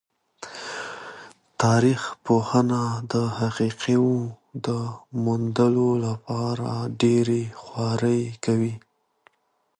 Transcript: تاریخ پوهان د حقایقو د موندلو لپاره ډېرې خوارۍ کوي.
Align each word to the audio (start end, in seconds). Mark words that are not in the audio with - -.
تاریخ 1.61 2.01
پوهان 2.25 2.71
د 3.11 3.13
حقایقو 3.37 4.11
د 4.65 4.67
موندلو 5.23 5.89
لپاره 6.05 6.69
ډېرې 7.01 7.43
خوارۍ 7.61 8.21
کوي. 8.45 8.73